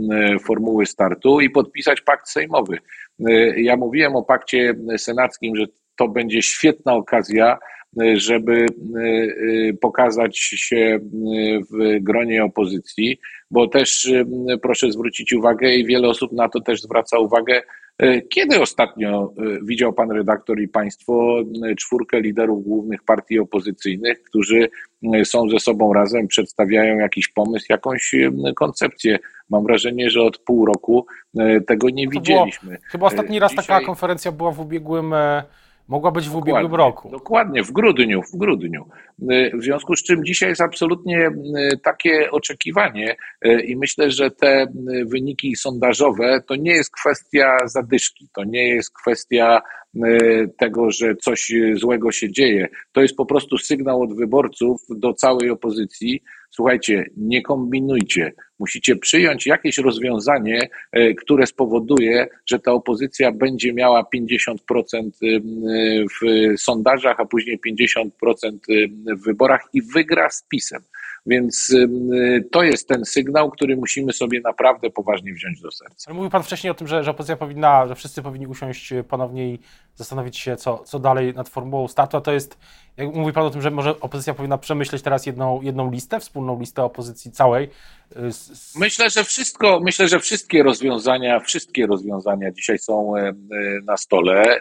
formuły 0.44 0.86
startu 0.86 1.40
i 1.40 1.50
podpisać 1.50 2.00
pakt 2.00 2.28
sejmowy. 2.28 2.78
Y, 3.28 3.54
ja 3.60 3.76
mówiłem 3.76 4.16
o 4.16 4.22
pakcie 4.22 4.74
senackim, 4.96 5.56
że 5.56 5.64
to 5.96 6.08
będzie 6.08 6.42
świetna 6.42 6.94
okazja, 6.94 7.58
y, 8.02 8.20
żeby 8.20 8.66
y, 9.02 9.76
pokazać 9.80 10.38
się 10.38 10.98
w 11.72 11.98
gronie 12.00 12.44
opozycji, 12.44 13.18
bo 13.50 13.68
też 13.68 14.12
proszę 14.62 14.92
zwrócić 14.92 15.32
uwagę 15.32 15.74
i 15.74 15.86
wiele 15.86 16.08
osób 16.08 16.32
na 16.32 16.48
to 16.48 16.60
też 16.60 16.82
zwraca 16.82 17.18
uwagę, 17.18 17.62
kiedy 18.28 18.60
ostatnio 18.60 19.32
e, 19.38 19.64
widział 19.64 19.92
pan 19.92 20.10
redaktor 20.10 20.60
i 20.60 20.68
państwo 20.68 21.40
e, 21.40 21.74
czwórkę 21.74 22.20
liderów 22.20 22.64
głównych 22.64 23.02
partii 23.02 23.38
opozycyjnych, 23.38 24.22
którzy 24.22 24.68
są 25.24 25.48
ze 25.48 25.60
sobą 25.60 25.92
razem, 25.92 26.28
przedstawiają 26.28 26.98
jakiś 26.98 27.28
pomysł, 27.28 27.66
jakąś 27.68 28.14
koncepcję? 28.56 29.18
Mam 29.50 29.64
wrażenie, 29.64 30.10
że 30.10 30.22
od 30.22 30.38
pół 30.38 30.66
roku 30.66 31.06
tego 31.66 31.90
nie 31.90 32.08
widzieliśmy. 32.08 32.68
Było, 32.68 32.82
chyba 32.84 33.06
ostatni 33.06 33.38
raz 33.38 33.50
Dzisiaj... 33.50 33.66
taka 33.66 33.86
konferencja 33.86 34.32
była 34.32 34.52
w 34.52 34.60
ubiegłym 34.60 35.14
Mogła 35.88 36.10
być 36.10 36.24
w 36.24 36.32
dokładnie, 36.32 36.52
ubiegłym 36.52 36.74
roku. 36.74 37.10
Dokładnie, 37.10 37.62
w 37.62 37.72
grudniu, 37.72 38.22
w 38.22 38.36
grudniu. 38.36 38.88
Y, 39.32 39.50
w 39.54 39.62
związku 39.62 39.96
z 39.96 40.02
czym 40.02 40.24
dzisiaj 40.24 40.48
jest 40.48 40.60
absolutnie 40.60 41.28
y, 41.28 41.78
takie 41.82 42.30
oczekiwanie 42.30 43.16
y, 43.46 43.60
i 43.60 43.76
myślę, 43.76 44.10
że 44.10 44.30
te 44.30 44.66
wyniki 45.06 45.56
sondażowe 45.56 46.40
to 46.46 46.56
nie 46.56 46.72
jest 46.72 46.90
kwestia 46.90 47.56
zadyszki, 47.64 48.28
to 48.34 48.44
nie 48.44 48.68
jest 48.68 48.94
kwestia 48.94 49.62
tego, 50.58 50.90
że 50.90 51.16
coś 51.16 51.52
złego 51.74 52.12
się 52.12 52.32
dzieje. 52.32 52.68
To 52.92 53.02
jest 53.02 53.16
po 53.16 53.26
prostu 53.26 53.58
sygnał 53.58 54.02
od 54.02 54.16
wyborców 54.16 54.82
do 54.90 55.14
całej 55.14 55.50
opozycji. 55.50 56.22
Słuchajcie, 56.50 57.04
nie 57.16 57.42
kombinujcie. 57.42 58.32
Musicie 58.58 58.96
przyjąć 58.96 59.46
jakieś 59.46 59.78
rozwiązanie, 59.78 60.68
e, 60.92 61.14
które 61.14 61.46
spowoduje, 61.46 62.26
że 62.46 62.58
ta 62.58 62.72
opozycja 62.72 63.32
będzie 63.32 63.72
miała 63.72 64.04
50% 64.14 65.10
w 66.20 66.54
sondażach, 66.60 67.20
a 67.20 67.24
później 67.24 67.58
50% 67.58 68.66
w 69.16 69.24
wyborach 69.24 69.68
i 69.72 69.82
wygra 69.82 70.30
z 70.30 70.44
PiSem. 70.48 70.82
Więc 71.28 71.74
to 72.52 72.62
jest 72.62 72.88
ten 72.88 73.04
sygnał, 73.04 73.50
który 73.50 73.76
musimy 73.76 74.12
sobie 74.12 74.40
naprawdę 74.40 74.90
poważnie 74.90 75.32
wziąć 75.34 75.60
do 75.60 75.70
serca. 75.70 76.14
Mówił 76.14 76.30
Pan 76.30 76.42
wcześniej 76.42 76.70
o 76.70 76.74
tym, 76.74 76.88
że, 76.88 77.04
że 77.04 77.10
opozycja 77.10 77.36
powinna, 77.36 77.86
że 77.86 77.94
wszyscy 77.94 78.22
powinni 78.22 78.46
usiąść 78.46 78.94
ponownie 79.08 79.52
i 79.52 79.58
zastanowić 79.94 80.38
się, 80.38 80.56
co, 80.56 80.78
co 80.78 80.98
dalej 80.98 81.34
nad 81.34 81.48
formułą 81.48 81.88
startu, 81.88 82.16
a 82.16 82.20
to 82.20 82.32
jest, 82.32 82.58
jak 82.96 83.14
mówi 83.14 83.32
Pan 83.32 83.46
o 83.46 83.50
tym, 83.50 83.62
że 83.62 83.70
może 83.70 84.00
opozycja 84.00 84.34
powinna 84.34 84.58
przemyśleć 84.58 85.02
teraz 85.02 85.26
jedną, 85.26 85.62
jedną 85.62 85.90
listę, 85.90 86.20
wspólną 86.20 86.60
listę 86.60 86.84
opozycji 86.84 87.30
całej. 87.32 87.68
Myślę, 88.76 89.10
że 89.10 89.24
wszystko, 89.24 89.80
myślę, 89.80 90.08
że 90.08 90.20
wszystkie 90.20 90.62
rozwiązania, 90.62 91.40
wszystkie 91.40 91.86
rozwiązania 91.86 92.50
dzisiaj 92.50 92.78
są 92.78 93.16
e, 93.16 93.20
e, 93.20 93.34
na 93.84 93.96
stole. 93.96 94.44
E, 94.44 94.60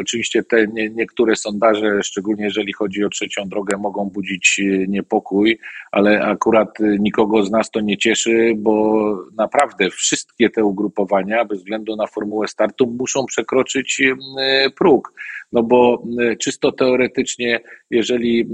oczywiście 0.00 0.42
te 0.42 0.66
nie, 0.66 0.90
niektóre 0.90 1.36
sondaże, 1.36 2.02
szczególnie 2.02 2.44
jeżeli 2.44 2.72
chodzi 2.72 3.04
o 3.04 3.08
trzecią 3.08 3.48
drogę, 3.48 3.76
mogą 3.76 4.04
budzić 4.04 4.60
niepokój, 4.88 5.58
ale 5.92 6.20
akurat 6.20 6.68
nikogo 6.98 7.44
z 7.44 7.50
nas 7.50 7.70
to 7.70 7.80
nie 7.80 7.98
cieszy, 7.98 8.52
bo 8.56 9.16
naprawdę 9.36 9.90
wszystkie 9.90 10.50
te 10.50 10.64
ugrupowania, 10.64 11.44
bez 11.44 11.58
względu 11.58 11.96
na 11.96 12.06
formułę 12.06 12.48
startu, 12.48 12.86
muszą 12.98 13.26
przekroczyć 13.26 14.02
próg. 14.78 15.12
No 15.52 15.62
bo 15.62 16.02
czysto 16.40 16.72
teoretycznie, 16.72 17.60
jeżeli 17.90 18.48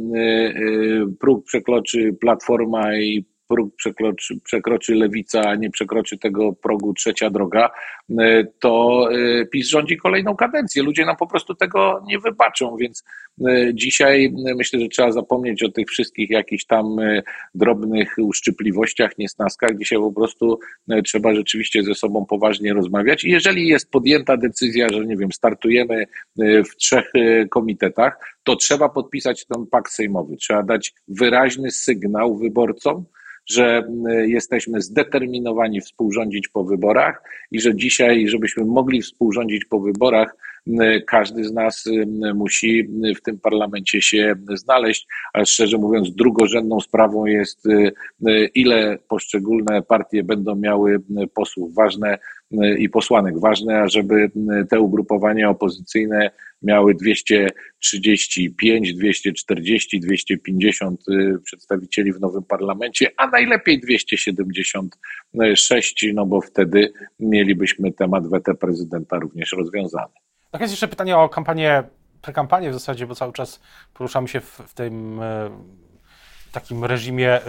próg 1.21 1.45
przekroczy 1.45 2.13
Platforma 2.21 2.97
i 2.97 3.25
próg 3.49 3.77
przekroczy, 3.77 4.41
przekroczy 4.45 4.95
lewica, 4.95 5.41
a 5.41 5.55
nie 5.55 5.71
przekroczy 5.71 6.19
tego 6.19 6.53
progu 6.53 6.95
trzecia 6.95 7.31
droga, 7.31 7.71
e, 8.19 8.45
to 8.45 9.03
e, 9.13 9.47
PiS 9.47 9.69
rządzi 9.69 9.97
kolejną 9.97 10.37
kadencję. 10.37 10.83
Ludzie 10.83 11.05
nam 11.05 11.17
po 11.17 11.27
prostu 11.27 11.55
tego 11.55 12.05
nie 12.07 12.19
wybaczą, 12.19 12.77
więc 12.77 13.05
e, 13.49 13.75
dzisiaj 13.75 14.35
myślę, 14.57 14.81
że 14.81 14.89
trzeba 14.89 15.13
zapomnieć 15.13 15.63
o 15.63 15.69
tych 15.69 15.89
wszystkich 15.89 16.31
jakichś 16.31 16.65
tam 16.65 16.97
drobnych 17.55 18.15
uszczypliwościach, 18.19 19.19
niesnaskach. 19.19 19.79
Dzisiaj 19.79 19.99
po 19.99 20.13
prostu 20.13 20.59
trzeba 21.05 21.35
rzeczywiście 21.35 21.83
ze 21.83 21.95
sobą 21.95 22.27
poważnie 22.27 22.75
rozmawiać. 22.75 23.25
I 23.25 23.31
jeżeli 23.31 23.69
jest 23.69 23.91
podjęta 23.91 24.37
decyzja, 24.37 24.89
że 24.89 25.07
nie 25.07 25.17
wiem, 25.17 25.33
startujemy 25.33 26.05
w 26.39 26.77
trzech 26.77 27.13
komitetach, 27.51 28.37
to 28.45 28.57
trzeba 28.57 28.89
podpisać 28.89 29.47
ten 29.47 29.67
pakt 29.67 29.93
sejmowy. 29.93 30.37
Trzeba 30.37 30.63
dać 30.63 30.93
wyraźny 31.09 31.71
sygnał 31.71 32.37
wyborcom, 32.37 33.05
że 33.51 33.89
jesteśmy 34.27 34.81
zdeterminowani 34.81 35.81
współrządzić 35.81 36.49
po 36.49 36.65
wyborach 36.65 37.23
i 37.51 37.61
że 37.61 37.77
dzisiaj, 37.77 38.29
żebyśmy 38.29 38.65
mogli 38.65 39.03
współrządzić 39.03 39.65
po 39.65 39.81
wyborach, 39.81 40.37
każdy 41.07 41.45
z 41.45 41.53
nas 41.53 41.85
musi 42.35 42.89
w 43.17 43.23
tym 43.23 43.39
parlamencie 43.39 44.03
się 44.03 44.35
znaleźć, 44.55 45.07
a 45.33 45.45
szczerze 45.45 45.79
mówiąc, 45.79 46.15
drugorzędną 46.15 46.81
sprawą 46.81 47.27
jest, 47.27 47.65
ile 48.55 48.99
poszczególne 49.09 49.83
partie 49.83 50.25
będą 50.25 50.57
miały 50.57 51.03
posłów. 51.35 51.75
Ważne 51.75 52.19
i 52.79 52.89
posłanek. 52.89 53.41
Ważne, 53.41 53.89
żeby 53.89 54.31
te 54.71 54.81
ugrupowania 54.81 55.51
opozycyjne 55.51 56.31
miały 56.63 56.95
235, 56.95 58.95
240, 58.95 60.01
250 60.01 61.05
przedstawicieli 61.45 62.13
w 62.13 62.21
nowym 62.21 62.43
parlamencie, 62.43 63.11
a 63.17 63.27
najlepiej 63.27 63.81
276, 63.81 66.07
no 66.15 66.27
bo 66.27 66.41
wtedy 66.41 66.93
mielibyśmy 67.21 67.93
temat 67.93 68.31
weta 68.31 68.55
prezydenta 68.55 69.19
również 69.19 69.53
rozwiązany. 69.53 70.15
Tak 70.51 70.61
jest 70.61 70.73
jeszcze 70.73 70.89
pytanie 70.89 71.19
o 71.19 71.29
kampanię, 71.29 71.83
prekampanię 72.23 72.71
w 72.71 72.75
zasadzie, 72.75 73.07
bo 73.07 73.15
cały 73.15 73.33
czas 73.33 73.61
poruszamy 73.95 74.29
się 74.29 74.41
w, 74.41 74.47
w 74.47 74.75
tym 74.75 75.23
e, 75.23 75.51
takim 76.53 76.85
reżimie 76.85 77.35
e, 77.35 77.43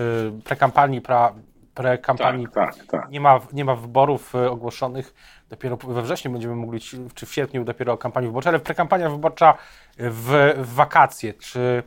prekampanii, 0.43 1.01
pra, 1.01 1.33
prekampanii. 1.73 2.47
Tak, 2.53 2.75
tak, 2.75 2.85
tak. 2.85 3.09
Nie, 3.11 3.21
ma, 3.21 3.39
nie 3.53 3.65
ma 3.65 3.75
wyborów 3.75 4.35
e, 4.35 4.51
ogłoszonych. 4.51 5.13
Dopiero 5.49 5.77
we 5.77 6.01
wrześniu 6.01 6.31
będziemy 6.31 6.55
mogli, 6.55 6.79
czy 7.15 7.25
w 7.25 7.33
sierpniu 7.33 7.63
dopiero 7.63 7.97
kampanii 7.97 8.29
wyborczej, 8.29 8.49
ale 8.49 8.59
prekampania 8.59 9.09
wyborcza 9.09 9.57
w, 9.97 10.53
w 10.57 10.73
wakacje. 10.73 11.33
Czy, 11.33 11.83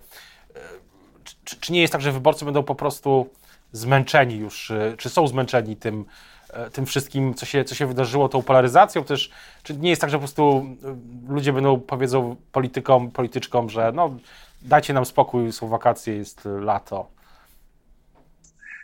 czy, 1.45 1.61
czy 1.61 1.73
nie 1.73 1.81
jest 1.81 1.92
tak, 1.92 2.02
że 2.02 2.12
wyborcy 2.12 2.45
będą 2.45 2.62
po 2.62 2.75
prostu 2.75 3.31
zmęczeni 3.73 4.37
już, 4.37 4.73
czy 4.99 5.11
są 5.11 5.26
zmęczeni 5.26 5.76
tym, 5.76 6.04
tym 6.73 6.87
wszystkim, 6.87 7.35
co 7.35 7.47
się, 7.47 7.64
co 7.64 7.75
się 7.75 7.87
wydarzyło, 7.87 8.28
tą 8.28 8.42
polaryzacją 8.42 9.04
też, 9.04 9.30
czy 9.62 9.76
nie 9.76 9.90
jest 9.90 10.00
tak, 10.00 10.11
że 10.11 10.16
po 10.16 10.21
prostu 10.21 10.66
ludzie 11.28 11.52
będą, 11.52 11.80
powiedzą 11.80 12.37
politykom, 12.52 13.11
polityczkom, 13.11 13.71
że 13.71 13.92
no 13.94 14.16
dajcie 14.62 14.94
nam 14.94 15.04
spokój, 15.04 15.52
są 15.52 15.68
wakacje, 15.68 16.16
jest 16.16 16.49
lato. 16.61 17.06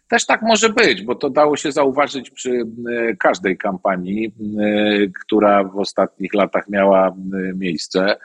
Też 0.09 0.27
tak 0.27 0.43
może 0.43 0.69
być, 0.69 1.03
bo 1.03 1.15
to 1.15 1.31
dało 1.31 1.57
się 1.57 1.73
zauważyć 1.73 2.31
przy 2.31 2.51
e, 2.51 3.17
każdej 3.17 3.59
kampanii, 3.59 4.27
e, 4.27 4.31
która 5.25 5.65
w 5.65 5.79
ostatnich 5.79 6.35
latach 6.35 6.69
miała 6.69 7.09
e, 7.09 7.13
miejsce. 7.55 8.17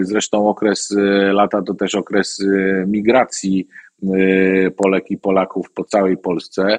Zresztą 0.00 0.48
okres 0.48 0.96
lata 1.32 1.62
to 1.62 1.74
też 1.74 1.94
okres 1.94 2.38
migracji 2.86 3.68
Polek 4.76 5.10
i 5.10 5.18
Polaków 5.18 5.72
po 5.72 5.84
całej 5.84 6.16
Polsce. 6.16 6.78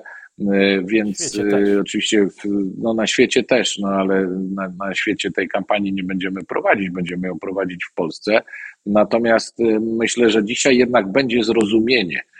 Więc 0.86 1.40
oczywiście 1.82 2.28
w, 2.28 2.46
no 2.78 2.94
na 2.94 3.08
świecie 3.08 3.44
też, 3.44 3.78
no 3.80 3.88
ale 3.88 4.28
na, 4.56 4.74
na 4.80 4.96
świecie 4.96 5.32
tej 5.32 5.48
kampanii 5.48 5.94
nie 5.94 6.04
będziemy 6.04 6.44
prowadzić, 6.44 6.90
będziemy 6.90 7.28
ją 7.28 7.40
prowadzić 7.40 7.86
w 7.86 7.94
Polsce. 7.94 8.42
Natomiast 8.86 9.58
myślę, 9.82 10.30
że 10.30 10.46
dzisiaj 10.46 10.78
jednak 10.78 11.12
będzie 11.12 11.44
zrozumienie 11.44 12.24
E, 12.24 12.35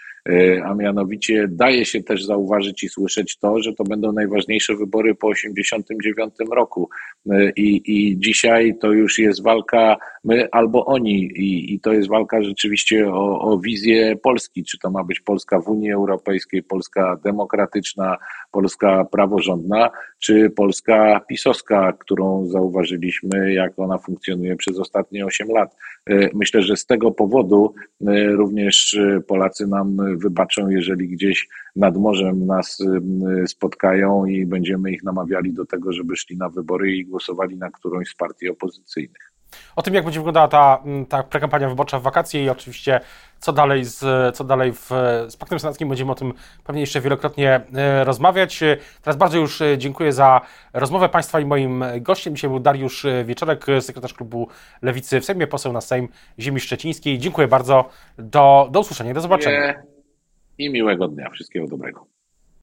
a 0.66 0.74
mianowicie 0.74 1.48
daje 1.50 1.86
się 1.86 2.04
też 2.04 2.26
zauważyć 2.26 2.84
i 2.84 2.90
słyszeć 2.90 3.38
to, 3.38 3.62
że 3.62 3.74
to 3.74 3.84
będą 3.84 4.12
najważniejsze 4.12 4.76
wybory 4.76 5.16
po 5.16 5.34
1989 5.34 6.52
roku. 6.52 6.90
E, 7.32 7.50
I, 7.50 7.82
I 7.86 8.20
dzisiaj 8.20 8.78
to 8.82 8.92
już 8.92 9.20
jest 9.20 9.44
walka 9.44 9.98
my 10.24 10.48
albo 10.52 10.86
oni, 10.86 11.24
i, 11.24 11.74
i 11.74 11.80
to 11.80 11.94
jest 11.94 12.10
walka 12.10 12.44
rzeczywiście 12.44 13.10
o, 13.14 13.42
o 13.42 13.60
wizję 13.60 14.16
Polski. 14.16 14.64
Czy 14.64 14.80
to 14.80 14.92
ma 14.92 15.04
być 15.04 15.20
Polska 15.20 15.60
w 15.60 15.68
Unii 15.68 15.92
Europejskiej, 15.92 16.64
Polska 16.64 17.18
demokratyczna, 17.24 18.18
Polska 18.56 19.06
praworządna, 19.12 19.90
czy 20.20 20.50
Polska 20.50 21.22
pisowska, 21.30 21.94
którą 21.94 22.48
zauważyliśmy, 22.48 23.54
jak 23.54 23.80
ona 23.80 23.98
funkcjonuje 23.98 24.56
przez 24.56 24.80
ostatnie 24.80 25.26
8 25.26 25.48
lat. 25.48 25.76
E, 26.10 26.30
myślę, 26.34 26.62
że 26.62 26.78
z 26.78 26.86
tego 26.86 27.12
powodu 27.12 27.74
również 28.32 29.00
Polacy 29.28 29.68
nam 29.68 29.98
wybaczą, 30.18 30.70
jeżeli 30.70 31.08
gdzieś 31.08 31.48
nad 31.76 31.98
morzem 31.98 32.46
nas 32.46 32.78
spotkają 33.48 34.26
i 34.26 34.46
będziemy 34.46 34.92
ich 34.92 35.04
namawiali 35.04 35.54
do 35.54 35.66
tego, 35.66 35.94
żeby 35.94 36.16
szli 36.16 36.38
na 36.38 36.50
wybory 36.50 36.92
i 36.92 37.06
głosowali 37.06 37.58
na 37.58 37.72
którąś 37.72 38.10
z 38.10 38.16
partii 38.16 38.50
opozycyjnych. 38.50 39.35
O 39.76 39.82
tym, 39.82 39.94
jak 39.94 40.04
będzie 40.04 40.20
wyglądała 40.20 40.48
ta, 40.48 40.84
ta 41.10 41.24
prekampania 41.24 41.70
wyborcza 41.70 42.00
w 42.00 42.04
wakacje 42.04 42.44
i 42.44 42.50
oczywiście 42.50 43.00
co 43.40 43.54
dalej 43.54 43.86
z, 43.86 44.36
co 44.36 44.44
dalej 44.44 44.74
w, 44.74 44.90
z 45.28 45.38
Paktem 45.38 45.60
Senackim, 45.60 45.90
będziemy 45.90 46.12
o 46.12 46.16
tym 46.16 46.34
pewnie 46.64 46.82
jeszcze 46.82 47.02
wielokrotnie 47.02 47.62
e, 47.76 48.04
rozmawiać. 48.04 48.60
Teraz 49.02 49.18
bardzo 49.18 49.38
już 49.38 49.62
e, 49.62 49.78
dziękuję 49.78 50.14
za 50.14 50.42
rozmowę 50.74 51.10
Państwa 51.10 51.40
i 51.40 51.46
moim 51.46 51.84
gościem. 52.02 52.36
Dzisiaj 52.36 52.50
był 52.50 52.60
Dariusz 52.60 53.06
Wieczorek, 53.26 53.66
sekretarz 53.80 54.14
klubu 54.14 54.48
Lewicy 54.82 55.22
w 55.22 55.26
Sejmie, 55.26 55.48
poseł 55.48 55.74
na 55.74 55.82
Sejm 55.82 56.08
Ziemi 56.40 56.60
Szczecińskiej. 56.60 57.20
Dziękuję 57.20 57.48
bardzo. 57.48 57.90
Do, 58.18 58.68
do 58.72 58.80
usłyszenia, 58.80 59.14
do 59.14 59.22
zobaczenia 59.22 59.74
i 60.58 60.70
miłego 60.70 61.08
dnia. 61.08 61.30
Wszystkiego 61.30 61.68
dobrego. 61.68 62.15